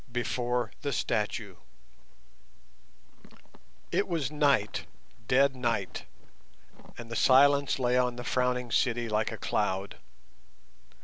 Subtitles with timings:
[0.11, 1.57] BEFORE THE STATUE
[3.91, 9.97] It was night—dead night—and the silence lay on the Frowning City like a cloud.